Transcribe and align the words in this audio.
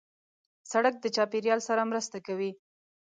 سړک 0.71 0.95
د 0.99 1.05
چاپېریال 1.15 1.59
سره 1.69 1.81
مرسته 1.91 2.17
کوي. 2.27 2.51